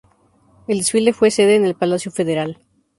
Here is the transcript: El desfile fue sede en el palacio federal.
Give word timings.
El 0.67 0.79
desfile 0.79 1.13
fue 1.13 1.29
sede 1.29 1.53
en 1.57 1.63
el 1.63 1.75
palacio 1.75 2.11
federal. 2.11 2.57